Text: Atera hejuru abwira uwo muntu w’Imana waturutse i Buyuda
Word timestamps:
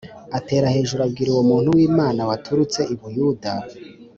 Atera 0.37 0.73
hejuru 0.75 0.99
abwira 1.03 1.29
uwo 1.31 1.43
muntu 1.51 1.67
w’Imana 1.77 2.21
waturutse 2.29 2.81
i 2.93 2.95
Buyuda 2.99 3.51